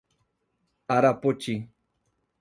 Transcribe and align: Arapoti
Arapoti 0.95 1.55